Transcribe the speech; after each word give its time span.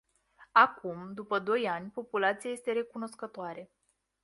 Acum, 0.57 1.13
după 1.13 1.39
doi 1.39 1.67
ani, 1.67 1.89
populația 1.91 2.51
este 2.51 2.71
recunoscătoare. 2.71 3.71